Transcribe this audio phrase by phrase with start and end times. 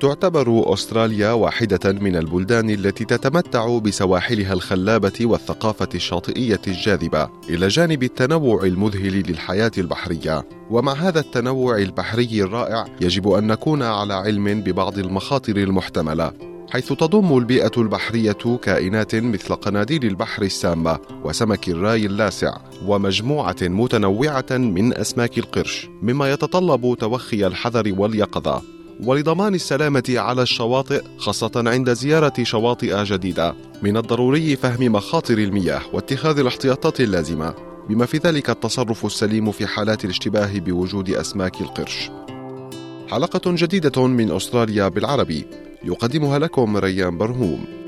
[0.00, 8.64] تعتبر أستراليا واحدة من البلدان التي تتمتع بسواحلها الخلابة والثقافة الشاطئية الجاذبة، إلى جانب التنوع
[8.64, 10.46] المذهل للحياة البحرية.
[10.70, 16.32] ومع هذا التنوع البحري الرائع، يجب أن نكون على علم ببعض المخاطر المحتملة،
[16.70, 24.94] حيث تضم البيئة البحرية كائنات مثل قناديل البحر السامة وسمك الراي اللاسع ومجموعة متنوعة من
[24.94, 28.73] أسماك القرش، مما يتطلب توخي الحذر واليقظة.
[29.02, 33.54] ولضمان السلامة على الشواطئ خاصة عند زيارة شواطئ جديدة.
[33.82, 37.54] من الضروري فهم مخاطر المياه واتخاذ الاحتياطات اللازمة.
[37.88, 42.10] بما في ذلك التصرف السليم في حالات الاشتباه بوجود أسماك القرش.
[43.08, 45.46] حلقة جديدة من أستراليا بالعربي.
[45.84, 47.83] يقدمها لكم ريان برهوم.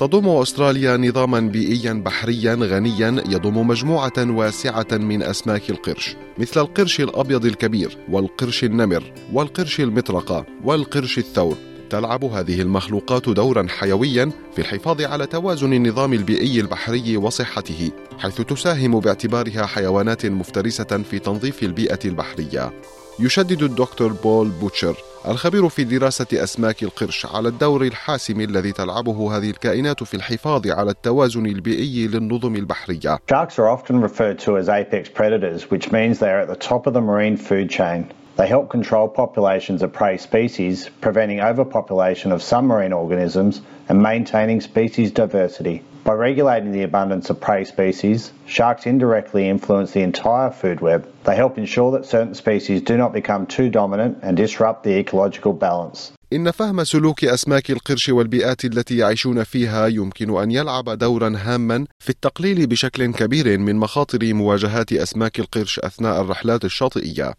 [0.00, 7.44] تضم أستراليا نظاما بيئيا بحريا غنيا يضم مجموعة واسعة من أسماك القرش مثل القرش الأبيض
[7.44, 11.56] الكبير والقرش النمر والقرش المطرقة والقرش الثور.
[11.90, 19.00] تلعب هذه المخلوقات دورا حيويا في الحفاظ على توازن النظام البيئي البحري وصحته حيث تساهم
[19.00, 22.72] باعتبارها حيوانات مفترسة في تنظيف البيئة البحرية.
[23.18, 24.96] يشدد الدكتور بول بوتشر
[25.28, 30.90] الخبير في دراسة أسماك القرش على الدور الحاسم الذي تلعبه هذه الكائنات في الحفاظ على
[30.90, 33.18] التوازن البيئي للنظم البحرية.
[33.28, 36.86] Sharks are often referred to as apex predators, which means they are at the top
[36.86, 38.06] of the marine food chain.
[38.38, 43.60] They help control populations of prey species, preventing overpopulation of some marine organisms
[43.90, 45.82] and maintaining species diversity.
[46.02, 51.00] By regulating the abundance of prey species, sharks indirectly influence the entire food web.
[51.26, 55.52] They help ensure that certain species do not become too dominant and disrupt the ecological
[55.52, 56.12] balance.
[56.32, 62.10] إن فهم سلوك أسماك القرش والبيئات التي يعيشون فيها يمكن أن يلعب دورا هاما في
[62.10, 67.34] التقليل بشكل كبير من مخاطر مواجهات أسماك القرش أثناء الرحلات الشاطئية.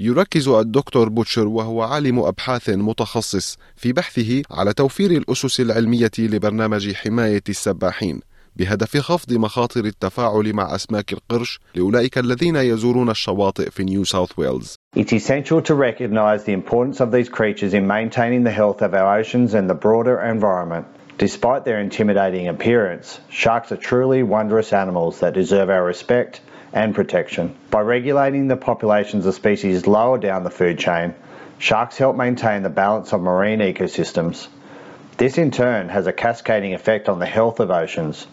[0.00, 7.42] يركز الدكتور بوتشر وهو عالم أبحاث متخصص في بحثه على توفير الأسس العلمية لبرنامج حماية
[7.48, 8.20] السباحين
[8.56, 14.76] بهدف خفض مخاطر التفاعل مع أسماك القرش لأولئك الذين يزورون الشواطئ في نيو ساوث ويلز.
[14.96, 19.18] It's essential to recognise the importance of these creatures in maintaining the health of our
[19.20, 20.86] oceans and the broader environment.
[21.17, 26.39] Despite their intimidating appearance, sharks are truly wondrous animals that deserve our respect
[26.71, 27.55] and protection.
[27.69, 31.13] By regulating the populations of species lower down the food chain,
[31.57, 34.47] sharks help maintain the balance of marine ecosystems.
[35.17, 38.25] This in turn has a cascading effect on the health of oceans,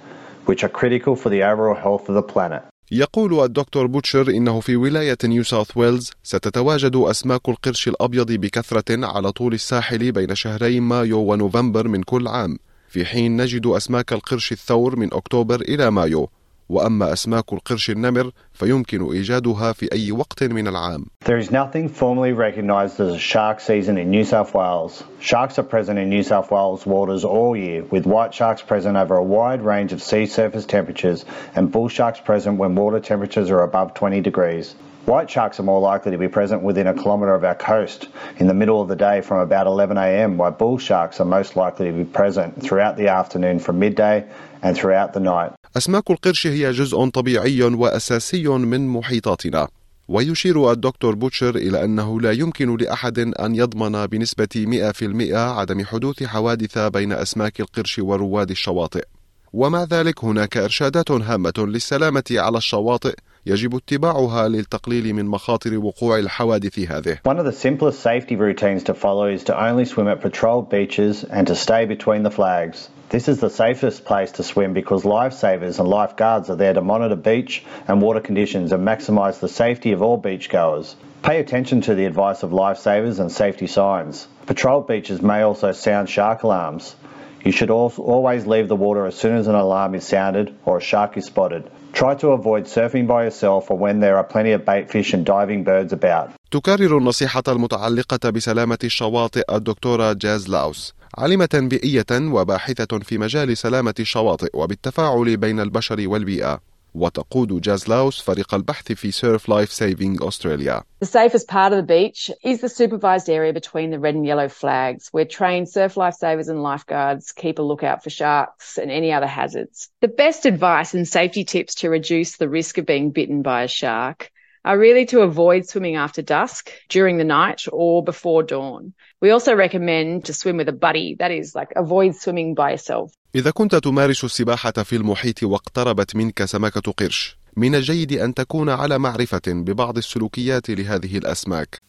[0.44, 2.62] which are critical for the overall health of the planet.
[2.92, 9.32] يقول الدكتور بوتشر إنه في ولاية نيو ساوث ويلز ستتواجد أسماك القرش الأبيض بكثرة على
[9.32, 12.58] طول الساحل بين شهري مايو ونوفمبر من كل عام
[12.91, 16.29] في حين نجد أسماك القرش الثور من أكتوبر إلى مايو
[16.69, 21.05] وأما أسماك القرش النمر فيمكن إيجادها في أي وقت من العام.
[21.25, 25.03] There is nothing formally recognised as a shark season in New South Wales.
[25.21, 29.15] Sharks are present in New South Wales waters all year, with white sharks present over
[29.15, 31.23] a wide range of sea surface temperatures
[31.55, 34.75] and bull sharks present when water temperatures are above 20 degrees.
[35.05, 38.07] White sharks are more likely to be present within a kilometre of our coast
[38.37, 41.87] in the middle of the day from about 11am, while bull sharks are most likely
[41.87, 44.23] to be present throughout the afternoon from midday
[44.61, 45.51] and throughout the night.
[45.77, 49.67] أسماك القرش هي جزء طبيعي وأساسي من محيطاتنا
[50.07, 56.77] ويشير الدكتور بوتشر إلى أنه لا يمكن لأحد أن يضمن بنسبة 100% عدم حدوث حوادث
[56.77, 59.05] بين أسماك القرش ورواد الشواطئ
[59.53, 63.15] ومع ذلك هناك إرشادات هامة للسلامة على الشواطئ
[63.46, 67.18] يجب اتباعها للتقليل من مخاطر وقوع الحوادث هذه.
[67.24, 71.24] One of the simplest safety routines to follow is to only swim at patrolled beaches
[71.24, 72.88] and to stay between the flags.
[73.08, 77.14] This is the safest place to swim because lifesavers and lifeguards are there to monitor
[77.14, 80.96] beach and water conditions and maximise the safety of all beachgoers.
[81.22, 84.26] Pay attention to the advice of lifesavers and safety signs.
[84.46, 86.96] Patrolled beaches may also sound shark alarms.
[87.43, 90.81] You should always leave the water as soon as an alarm is sounded or a
[90.81, 91.63] shark is spotted.
[91.93, 95.25] Try to avoid surfing by yourself or when there are plenty of bait fish and
[95.25, 96.29] diving birds about.
[96.51, 104.49] تكرر النصيحة المتعلقة بسلامة الشواطئ الدكتورة جاز لاوس عالمة بيئية وباحثة في مجال سلامة الشواطئ
[104.53, 106.59] وبالتفاعل بين البشر والبيئة
[106.96, 111.94] وتقود جاز لاوس فريق البحث في سيرف لايف سيفينج أستراليا The safest part of the
[111.94, 116.48] beach is the supervised area between the red and yellow flags, where trained surf lifesavers
[116.48, 119.90] and lifeguards keep a lookout for sharks and any other hazards.
[120.00, 123.68] The best advice and safety tips to reduce the risk of being bitten by a
[123.68, 124.30] shark
[124.66, 128.94] are really to avoid swimming after dusk, during the night, or before dawn.
[129.20, 133.12] We also recommend to swim with a buddy, that is, like avoid swimming by yourself.
[133.35, 138.97] إذا كنت تمارس السباحة في المحيط واقتربت منك سمكة قرش من الجيد أن تكون على
[138.97, 141.81] معرفة ببعض السلوكيات لهذه الأسماك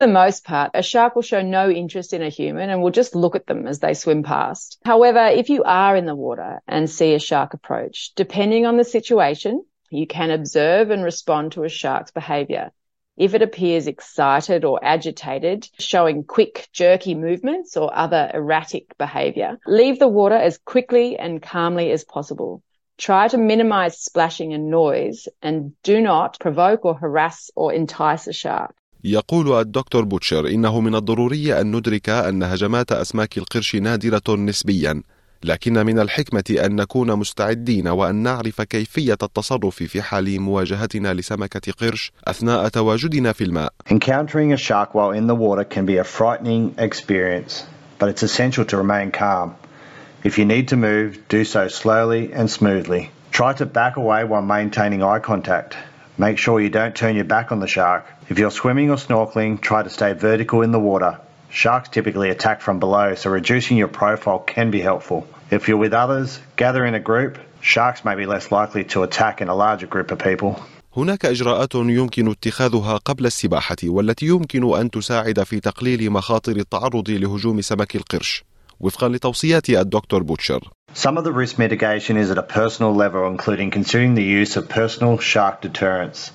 [0.00, 2.90] For the most part, a shark will show no interest in a human and will
[3.00, 4.78] just look at them as they swim past.
[4.84, 8.84] However, if you are in the water and see a shark approach, depending on the
[8.84, 12.72] situation, you can observe and respond to a shark's behavior.
[13.19, 19.99] If it appears excited or agitated, showing quick, jerky movements or other erratic behavior, leave
[19.99, 22.61] the water as quickly and calmly as possible.
[22.97, 28.33] Try to minimize splashing and noise and do not provoke or harass or entice a
[28.33, 28.75] shark.
[29.03, 35.03] يقول الدكتور بوتشر إنه من الضروري أن ندرك أن هجمات أسماك القرش نادرة نسبيا
[35.44, 42.12] لكن من الحكمة أن نكون مستعدين وأن نعرف كيفية التصرف في حال مواجهتنا لسمكة قرش
[42.28, 43.72] أثناء تواجدنا في الماء.
[43.90, 47.64] Encountering a shark while in the water can be a frightening experience,
[47.98, 49.54] but it's essential to remain calm.
[50.22, 53.10] If you need to move, do so slowly and smoothly.
[53.32, 55.76] Try to back away while maintaining eye contact.
[56.18, 58.04] Make sure you don't turn your back on the shark.
[58.28, 61.18] If you're swimming or snorkeling, try to stay vertical in the water.
[61.49, 65.25] Sharks typically attack from below, so reducing your profile can be helpful.
[65.51, 67.37] If you're with others, gather in a group.
[67.61, 70.59] Sharks may be less likely to attack in a larger group of people.
[70.97, 77.61] هناك إجراءات يمكن اتخاذها قبل السباحة والتي يمكن أن تساعد في تقليل مخاطر التعرض لهجوم
[77.61, 78.43] سمك القرش
[78.79, 83.69] وفقا لتوصيات الدكتور بوتشر Some of the risk mitigation is at a personal level, including
[83.69, 86.31] considering the use of personal shark deterrents.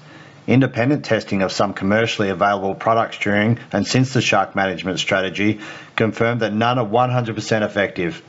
[0.47, 5.59] Independent testing of some commercially available products during and since the shark management strategy
[5.95, 8.21] confirmed that none are 100% effective.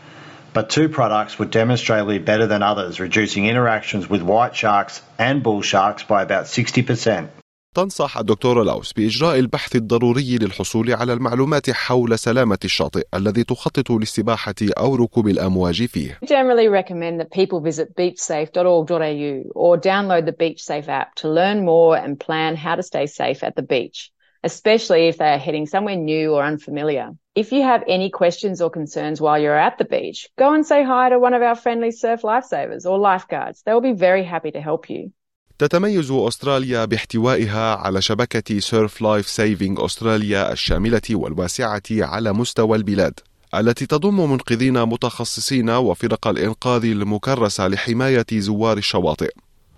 [0.54, 5.60] But two products were demonstrably better than others, reducing interactions with white sharks and bull
[5.60, 7.28] sharks by about 60%.
[7.76, 14.54] تنصح الدكتورة لاوس بإجراء البحث الضروري للحصول على المعلومات حول سلامة الشاطئ الذي تخطط للسباحة
[14.78, 16.18] أو ركوب الأمواج فيه.
[16.24, 22.18] Generally recommend that people visit beachsafe.org.au or download the BeachSafe app to learn more and
[22.26, 24.10] plan how to stay safe at the beach,
[24.42, 27.06] especially if they are heading somewhere new or unfamiliar.
[27.42, 30.80] If you have any questions or concerns while you're at the beach, go and say
[30.82, 33.60] hi to one of our friendly surf lifesavers or lifeguards.
[33.62, 35.12] They will be very happy to help you.
[35.58, 43.20] تتميز أستراليا باحتوائها على شبكة Surf Life Saving أستراليا الشاملة والواسعة على مستوى البلاد
[43.54, 49.30] التي تضم منقذين متخصصين وفرق الإنقاذ المكرسة لحماية زوار الشواطئ.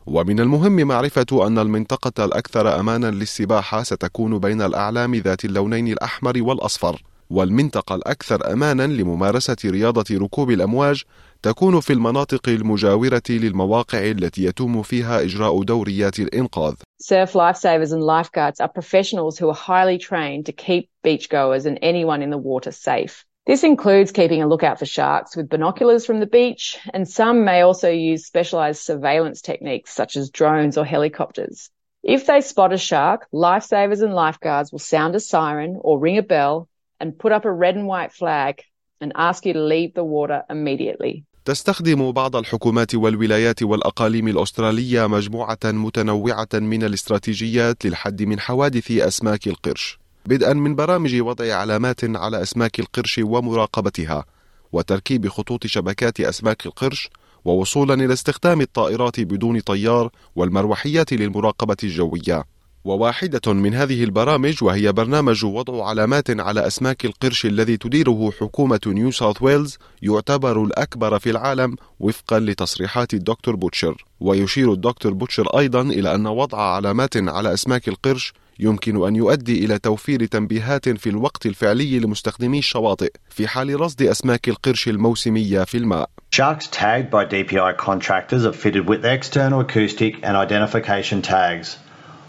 [0.06, 7.02] ومن المهم معرفة أن المنطقة الأكثر أمانا للسباحة ستكون بين الأعلام ذات اللونين الأحمر والأصفر
[7.30, 11.02] والمنطقة الأكثر أمانا لممارسة رياضة ركوب الأمواج
[11.43, 16.73] تكون في المناطق المجاورة للمواقع التي يتم فيها إجراء دوريات الإنقاذ.
[17.01, 22.21] Surf lifesavers and lifeguards are professionals who are highly trained to keep beachgoers and anyone
[22.21, 23.25] in the water safe.
[23.45, 27.59] This includes keeping a lookout for sharks with binoculars from the beach, and some may
[27.59, 31.69] also use specialized surveillance techniques such as drones or helicopters.
[32.03, 36.23] If they spot a shark, lifesavers and lifeguards will sound a siren or ring a
[36.23, 36.69] bell
[37.01, 38.63] and put up a red and white flag
[39.01, 41.25] and ask you to leave the water immediately.
[41.48, 49.98] تستخدم بعض الحكومات والولايات والأقاليم الأسترالية مجموعة متنوعة من الاستراتيجيات للحد من حوادث أسماك القرش
[50.26, 54.24] بدءا من برامج وضع علامات على أسماك القرش ومراقبتها
[54.72, 57.10] وتركيب خطوط شبكات أسماك القرش
[57.44, 62.44] ووصولا إلى استخدام الطائرات بدون طيار والمروحيات للمراقبة الجوية.
[62.84, 69.10] وواحدة من هذه البرامج وهي برنامج وضع علامات على أسماك القرش الذي تديره حكومة نيو
[69.10, 76.14] ساوث ويلز يعتبر الأكبر في العالم وفقا لتصريحات الدكتور بوتشر ويشير الدكتور بوتشر أيضا إلى
[76.14, 81.98] أن وضع علامات على أسماك القرش يمكن أن يؤدي إلى توفير تنبيهات في الوقت الفعلي
[81.98, 86.10] لمستخدمي الشواطئ في حال رصد أسماك القرش الموسمية في الماء.
[86.30, 91.78] Sharks tagged by DPI contractors are fitted with external acoustic and identification tags.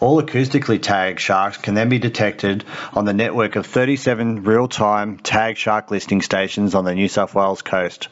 [0.01, 5.19] All acoustically tagged sharks can then be detected on the network of 37 real time
[5.19, 8.09] tag shark listing stations on the New South Wales coast.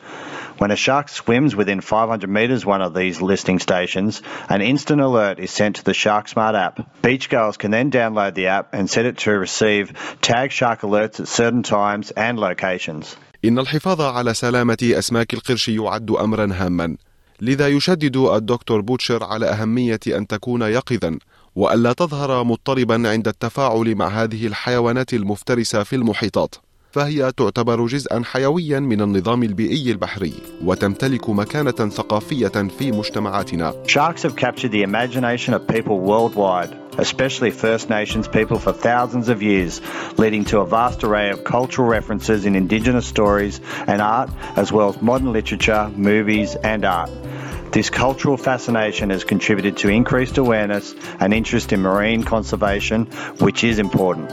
[0.58, 5.38] When a shark swims within 500 metres one of these listing stations, an instant alert
[5.38, 6.80] is sent to the Shark Smart app.
[7.02, 9.92] Beachgoers can then download the app and set it to receive
[10.22, 13.16] tag shark alerts at certain times and locations.
[13.44, 16.96] إن الحفاظ على سلامة أسماك القرش يعد أمرا هاما
[17.40, 21.18] لذا يشدد الدكتور بوتشر على أهمية أن تكون يقظا
[21.57, 26.55] وألا تظهر مضطربا عند التفاعل مع هذه الحيوانات المفترسة في المحيطات
[26.91, 30.33] فهي تعتبر جزءا حيويا من النظام البيئي البحري
[30.63, 32.47] وتمتلك مكانة ثقافية
[32.79, 33.73] في مجتمعاتنا.
[33.87, 39.41] Sharks have captured the imagination of people worldwide, especially First Nations people for thousands of
[39.41, 39.81] years,
[40.17, 44.89] leading to a vast array of cultural references in Indigenous stories and art, as well
[44.89, 47.11] as modern literature, movies, and art.
[47.71, 52.99] This cultural fascination has contributed to increased awareness and interest in marine conservation,
[53.39, 54.31] which is important.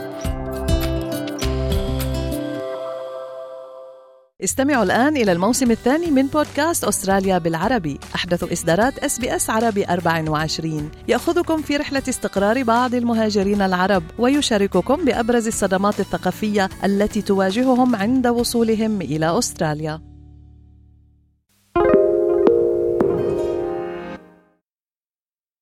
[4.44, 7.98] استمعوا الآن إلى الموسم الثاني من بودكاست أستراليا بالعربي.
[8.14, 15.04] أحدث إصدارات اس بي اس عربي 24 يأخذكم في رحلة استقرار بعض المهاجرين العرب ويشارككم
[15.04, 20.13] بأبرز الصدمات الثقافية التي تواجههم عند وصولهم إلى أستراليا.